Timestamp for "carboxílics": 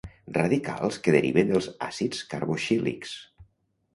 2.33-3.13